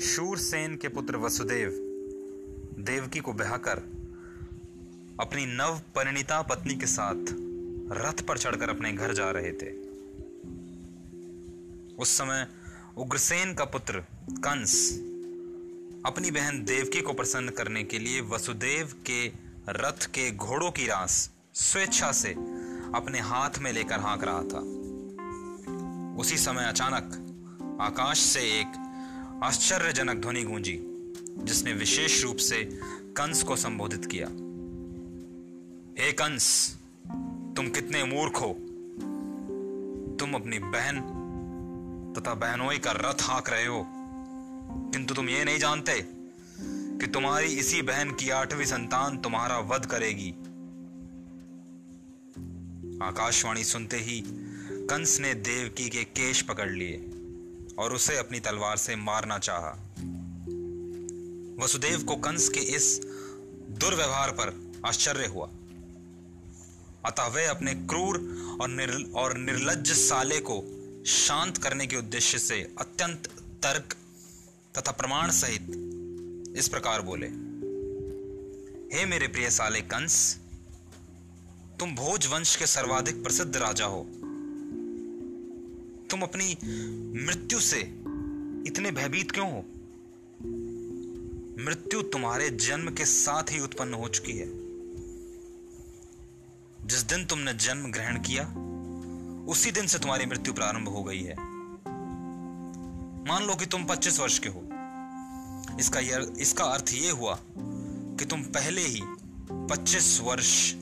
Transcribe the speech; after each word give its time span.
उग्रसेन 0.00 0.76
के 0.76 0.88
पुत्र 0.88 1.16
वसुदेव, 1.16 1.70
देवकी 2.78 3.18
को 3.18 3.32
ब्याहकर 3.32 3.76
अपनी 5.20 5.46
नव 5.46 5.80
परिणीता 5.94 6.42
पत्नी 6.42 6.74
के 6.74 6.86
साथ 6.86 7.16
रथ 7.92 8.22
पर 8.22 8.38
चढ़कर 8.38 8.70
अपने 8.70 8.92
घर 8.92 9.14
जा 9.14 9.30
रहे 9.30 9.52
थे। 9.52 9.70
उस 11.94 12.08
समय 12.08 12.46
उग्रसेन 12.96 13.54
का 13.54 13.64
पुत्र 13.64 14.00
कंस 14.30 14.92
अपनी 16.06 16.30
बहन 16.30 16.64
देवकी 16.64 17.00
को 17.00 17.12
प्रसन्न 17.12 17.48
करने 17.48 17.84
के 17.84 17.98
लिए 17.98 18.20
वसुदेव 18.20 18.92
के 19.06 19.32
रथ 19.68 20.06
के 20.06 20.30
घोड़ों 20.30 20.70
की 20.70 20.86
रास 20.86 21.30
स्वेच्छा 21.54 22.12
से 22.12 22.30
अपने 22.94 23.20
हाथ 23.20 23.50
में 23.58 23.72
लेकर 23.72 24.00
हाँक 24.00 24.24
रहा 24.24 24.42
था। 24.42 24.90
उसी 26.20 26.36
समय 26.36 26.64
अचानक 26.64 27.26
आकाश 27.80 28.18
से 28.18 28.40
एक 28.40 28.79
आश्चर्यजनक 29.42 30.16
ध्वनि 30.16 30.42
गूंजी, 30.42 30.80
जिसने 31.38 31.72
विशेष 31.72 32.22
रूप 32.22 32.36
से 32.36 32.80
कंस 33.06 33.42
को 33.42 33.56
संबोधित 33.56 34.04
किया। 34.04 34.26
हे 36.04 36.12
कंस, 36.12 36.76
तुम 37.56 37.68
कितने 37.68 38.04
मूर्ख 38.04 38.36
हो। 38.36 38.52
तुम 40.20 40.34
अपनी 40.34 40.58
बहन 40.58 41.00
तथा 42.18 42.34
बहनोई 42.34 42.78
का 42.78 42.92
रथ 42.92 43.22
हाँक 43.22 43.50
रहे 43.50 43.66
हो। 43.66 43.86
किंतु 44.92 45.14
तुम 45.14 45.28
ये 45.28 45.44
नहीं 45.44 45.58
जानते 45.58 46.06
कि 46.98 47.06
तुम्हारी 47.06 47.46
इसी 47.46 47.82
बहन 47.82 48.10
की 48.10 48.30
आठवीं 48.30 48.66
संतान 48.66 49.18
तुम्हारा 49.18 49.58
वध 49.58 49.86
करेगी। 49.86 50.30
आकाशवाणी 53.02 53.64
सुनते 53.64 53.96
ही 53.96 54.22
कंस 54.70 55.20
ने 55.20 55.34
देवकी 55.34 55.88
के 55.88 56.04
केश 56.04 56.42
पकड़ 56.42 56.70
लिए। 56.70 56.96
और 57.80 57.94
उसे 57.94 58.16
अपनी 58.16 58.40
तलवार 58.40 58.76
से 58.76 58.96
मारना 58.96 59.38
चाहा। 59.38 59.70
वसुदेव 61.64 62.02
को 62.02 62.16
कंस 62.16 62.48
के 62.48 62.60
इस 62.60 63.00
दुर्व्यवहार 63.80 64.30
पर 64.30 64.72
आश्चर्य 64.86 65.26
हुआ 65.26 65.46
अतः 67.06 67.26
वे 67.26 67.44
अपने 67.46 67.74
क्रूर 67.74 68.16
और 68.60 68.68
निर, 68.68 69.12
और 69.14 69.36
निर्लज 69.36 69.92
साले 69.92 70.40
को 70.40 70.62
शांत 71.06 71.58
करने 71.58 71.86
के 71.86 71.96
उद्देश्य 71.96 72.38
से 72.38 72.60
अत्यंत 72.78 73.28
तर्क 73.62 73.94
तथा 74.78 74.92
प्रमाण 74.92 75.30
सहित 75.30 76.56
इस 76.56 76.68
प्रकार 76.68 77.02
बोले 77.02 77.26
हे 78.96 79.04
मेरे 79.06 79.28
प्रिय 79.28 79.50
साले 79.50 79.80
कंस 79.80 80.38
तुम 81.80 81.94
भोज 81.94 82.26
वंश 82.26 82.56
के 82.56 82.66
सर्वाधिक 82.66 83.22
प्रसिद्ध 83.22 83.56
राजा 83.56 83.84
हो 83.84 84.06
तुम 86.10 86.22
अपनी 86.22 86.58
मृत्यु 87.26 87.60
से 87.60 87.80
इतने 88.66 88.90
भयभीत 88.90 89.30
क्यों 89.30 89.52
हो? 89.52 89.64
मृत्यु 91.64 92.02
तुम्हारे 92.02 92.50
जन्म 92.50 92.90
के 92.90 93.04
साथ 93.04 93.42
ही 93.42 93.60
उत्पन्न 93.60 93.94
हो 93.94 94.08
चुकी 94.08 94.32
है। 94.32 94.46
जिस 96.86 97.02
दिन 97.02 97.26
तुमने 97.26 97.54
जन्म 97.54 97.92
ग्रहण 97.92 98.18
किया, 98.18 98.44
उसी 99.46 99.70
दिन 99.70 99.86
से 99.86 99.98
तुम्हारी 99.98 100.26
मृत्यु 100.26 100.54
प्रारंभ 100.54 100.88
हो 100.88 101.02
गई 101.02 101.22
है। 101.22 101.34
मान 103.28 103.44
लो 103.44 103.54
कि 103.54 103.66
तुम 103.66 103.84
25 103.84 104.20
वर्ष 104.20 104.38
के 104.38 104.48
हो। 104.48 104.62
इसका 105.80 106.00
यह, 106.00 106.32
इसका 106.38 106.64
अर्थ 106.64 106.84
यह 106.92 107.12
हुआ 107.12 107.38
कि 108.18 108.24
तुम 108.24 108.42
पहले 108.42 108.80
ही 108.80 109.00
25 109.52 110.20
वर्ष 110.20 110.72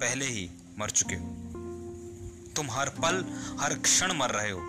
पहले 0.00 0.24
ही 0.24 0.50
मर 0.78 0.90
चुके 0.90 1.14
हो। 1.14 1.45
तुम 2.56 2.70
हर 2.70 2.88
पल, 2.88 3.24
हर 3.60 3.74
क्षण 3.74 4.12
मर 4.12 4.30
रहे 4.30 4.50
हो। 4.50 4.60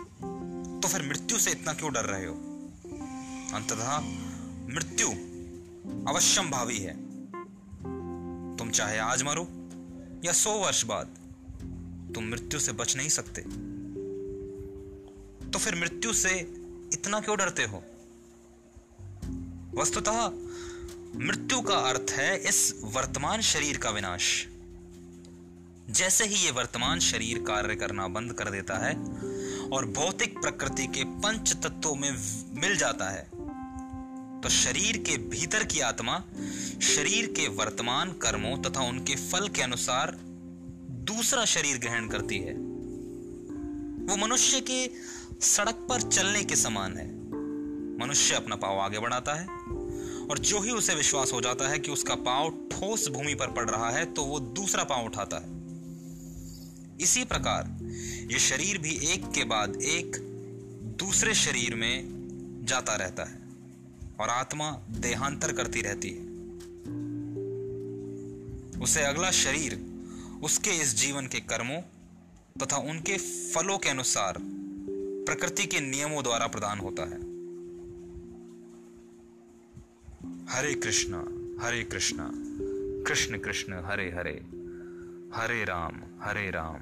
तो 0.81 0.87
फिर 0.87 1.09
मृत्यु 1.09 1.39
से 1.39 1.51
इतना 1.51 1.73
क्यों 1.73 1.93
डर 1.93 2.05
रहे 2.05 2.25
हो? 2.25 2.33
अंततः 3.53 3.99
मृत्यु 4.75 5.07
अवश्यम 6.11 6.51
भावी 6.51 6.77
है। 6.77 6.93
तुम 8.57 8.69
चाहे 8.69 8.97
आज 8.97 9.23
मरो 9.23 9.47
या 10.25 10.31
सौ 10.31 10.51
वर्ष 10.51 10.83
बाद, 10.85 11.05
तुम 12.15 12.23
मृत्यु 12.23 12.59
से 12.59 12.71
बच 12.71 12.95
नहीं 12.95 13.09
सकते। 13.09 13.41
तो 15.49 15.59
फिर 15.59 15.75
मृत्यु 15.75 16.13
से 16.13 16.39
इतना 16.93 17.19
क्यों 17.19 17.37
डरते 17.37 17.63
हो? 17.63 17.83
वस्तुतः 19.81 20.31
मृत्यु 21.15 21.61
का 21.61 21.75
अर्थ 21.75 22.11
है 22.11 22.37
इस 22.37 22.81
वर्तमान 22.83 23.41
शरीर 23.41 23.77
का 23.77 23.89
विनाश। 23.89 24.47
जैसे 25.89 26.25
ही 26.25 26.35
ये 26.35 26.51
वर्तमान 26.51 26.99
शरीर 26.99 27.37
कार्य 27.37 27.75
करना 27.75 28.07
बंद 28.07 28.33
कर 28.33 28.49
देता 28.49 28.77
है 28.77 28.93
और 29.69 29.85
भौतिक 29.85 30.37
प्रकृति 30.39 30.87
के 30.87 31.03
पंच 31.03 31.53
तत्वों 31.53 31.95
में 31.95 32.11
मिल 32.61 32.75
जाता 32.77 33.09
है 33.09 33.23
तो 34.41 34.49
शरीर 34.49 34.97
के 34.97 35.17
भीतर 35.17 35.63
की 35.63 35.79
आत्मा, 35.79 36.23
शरीर 36.81 37.27
के 37.27 37.47
वर्तमान 37.47 38.11
कर्मों 38.11 38.57
तथा 38.61 38.81
उनके 38.81 39.15
फल 39.15 39.47
के 39.47 39.61
अनुसार 39.61 40.15
दूसरा 41.07 41.45
शरीर 41.45 41.77
ग्रहण 41.77 42.07
करती 42.07 42.37
है। 42.37 42.53
वो 44.05 44.17
मनुष्य 44.17 44.61
के 44.61 44.89
सड़क 45.41 45.85
पर 45.89 46.01
चलने 46.01 46.43
के 46.43 46.55
समान 46.55 46.97
है। 46.97 47.07
मनुष्य 47.99 48.35
अपना 48.35 48.55
पाव 48.55 48.79
आगे 48.79 48.99
बढ़ाता 48.99 49.35
है 49.35 49.47
और 50.27 50.37
जो 50.39 50.61
ही 50.61 50.71
उसे 50.71 50.95
विश्वास 50.95 51.33
हो 51.33 51.41
जाता 51.41 51.67
है 51.67 51.79
कि 51.79 51.91
उसका 51.91 52.15
पाव 52.15 52.49
ठोस 52.71 53.07
भूमि 53.09 53.35
पर 53.35 53.47
पड़ 53.47 53.69
रहा 53.69 53.89
है 53.89 54.05
तो 54.05 54.23
वो 54.23 54.39
दूसरा 54.39 54.83
पाव 54.83 55.05
उठाता 55.05 55.37
है। 55.37 55.56
इसी 57.01 57.23
प्रकार, 57.23 57.77
ये 58.31 58.39
शरीर 58.39 58.77
भी 58.77 58.97
एक 59.13 59.31
के 59.31 59.43
बाद 59.43 59.75
एक 59.75 60.17
दूसरे 60.99 61.33
शरीर 61.33 61.75
में 61.75 62.17
जाता 62.63 62.95
रहता 62.95 63.23
है 63.23 63.39
और 64.19 64.29
आत्मा 64.29 64.71
देहांतर 64.89 65.51
करती 65.51 65.81
रहती 65.81 66.09
है। 66.09 66.27
उसे 68.81 69.03
अगला 69.03 69.31
शरीर 69.31 69.79
उसके 70.43 70.69
इस 70.69 70.95
जीवन 70.95 71.27
के 71.27 71.39
कर्मों 71.39 71.81
तथा 72.61 72.77
उनके 72.77 73.17
फलों 73.51 73.77
के 73.77 73.89
अनुसार 73.89 74.37
प्रकृति 75.25 75.65
के 75.65 75.79
नियमों 75.79 76.23
द्वारा 76.23 76.47
प्रदान 76.47 76.79
होता 76.79 77.03
है। 77.03 77.25
हरे 80.49 80.73
कृष्णा 80.73 81.25
हरे 81.61 81.83
कृष्णा, 81.83 82.31
कृष्ण 83.07 83.37
कृष्ण, 83.37 83.73
हरे 83.73 84.11
हरे। 84.11 84.56
हरे 85.35 85.63
राम 85.63 86.01
हरे 86.21 86.51
राम 86.51 86.79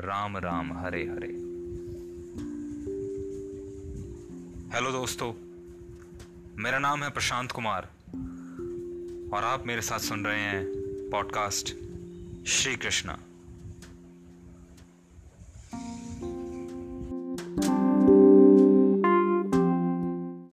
राम 0.00 0.36
राम, 0.36 0.72
हरे 0.78 1.02
हरे। 1.02 1.32
हेलो 4.74 4.92
दोस्तों, 4.92 5.32
मेरा 6.62 6.78
नाम 6.78 7.04
है 7.04 7.10
प्रशांत 7.10 7.52
कुमार 7.52 7.82
और 9.36 9.44
आप 9.44 9.66
मेरे 9.66 9.82
साथ 9.82 9.98
सुन 9.98 10.24
रहे 10.26 10.40
हैं 10.40 10.66
पॉडकास्ट 11.10 11.74
श्री 12.46 12.76
कृष्णा 12.76 13.18